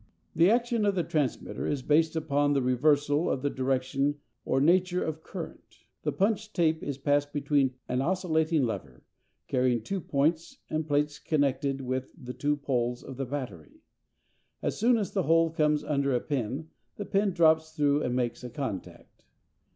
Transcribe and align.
The 0.35 0.49
action 0.49 0.83
of 0.87 0.95
the 0.95 1.03
transmitter 1.03 1.67
is 1.67 1.83
based 1.83 2.15
upon 2.15 2.53
the 2.53 2.61
reversal 2.63 3.29
of 3.29 3.43
the 3.43 3.51
direction 3.51 4.15
or 4.43 4.59
nature 4.59 5.03
of 5.03 5.21
current. 5.21 5.77
The 6.01 6.11
punched 6.11 6.55
tape 6.55 6.81
is 6.81 6.97
passed 6.97 7.31
between 7.31 7.75
an 7.87 8.01
oscillating 8.01 8.63
lever, 8.63 9.03
carrying 9.47 9.83
two 9.83 10.01
points, 10.01 10.57
and 10.71 10.87
plates 10.87 11.19
connected 11.19 11.81
with 11.81 12.09
the 12.19 12.33
two 12.33 12.57
poles 12.57 13.03
of 13.03 13.15
the 13.17 13.25
battery. 13.27 13.83
As 14.63 14.75
soon 14.75 14.97
as 14.97 15.15
a 15.15 15.21
hole 15.21 15.51
comes 15.51 15.83
under 15.83 16.15
a 16.15 16.19
pin 16.19 16.69
the 16.95 17.05
pin 17.05 17.29
drops 17.31 17.71
through 17.75 18.01
and 18.01 18.15
makes 18.15 18.43
a 18.43 18.49
contact. 18.49 19.21